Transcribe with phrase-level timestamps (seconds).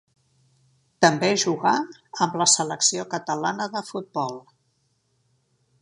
[1.05, 1.73] També jugà
[2.27, 4.43] amb la selecció catalana de futbol.